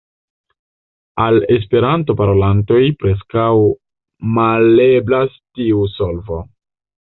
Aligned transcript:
Al 1.25 1.37
Esperanto-parolantoj 1.55 2.81
preskaŭ 3.05 3.45
maleblas 4.41 5.39
tiu 5.39 5.89
solvo. 5.95 6.43